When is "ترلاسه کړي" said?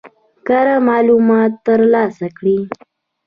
1.65-2.57